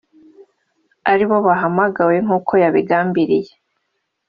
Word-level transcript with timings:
ari 1.11 1.25
bo 1.29 1.37
bahamagawe 1.47 2.15
nk’uko 2.25 2.51
yabigambiriye 2.63 3.51